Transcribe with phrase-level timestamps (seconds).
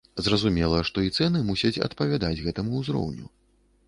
[0.27, 3.29] Зразумела, што і цэны мусяць адпавядаць гэтаму ўзроўню.